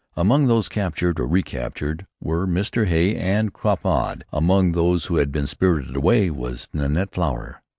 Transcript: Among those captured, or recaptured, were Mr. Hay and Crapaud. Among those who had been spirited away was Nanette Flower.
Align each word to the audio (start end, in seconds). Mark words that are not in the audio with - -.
Among 0.17 0.47
those 0.47 0.67
captured, 0.67 1.19
or 1.19 1.27
recaptured, 1.27 2.07
were 2.19 2.47
Mr. 2.47 2.87
Hay 2.87 3.15
and 3.15 3.53
Crapaud. 3.53 4.23
Among 4.33 4.71
those 4.71 5.05
who 5.05 5.17
had 5.17 5.31
been 5.31 5.45
spirited 5.45 5.95
away 5.95 6.31
was 6.31 6.67
Nanette 6.73 7.13
Flower. 7.13 7.61